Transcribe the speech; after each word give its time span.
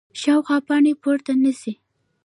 ښاخونه 0.19 0.59
پاڼې 0.67 0.93
پورته 1.01 1.33
نیسي 1.43 1.73